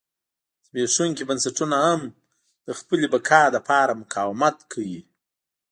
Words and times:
زبېښونکي 0.65 1.23
بنسټونه 1.29 1.77
هم 1.85 2.01
د 2.65 2.67
خپلې 2.79 3.05
بقا 3.13 3.43
لپاره 3.55 3.99
مقاومت 4.01 4.57
کوي. 4.71 5.01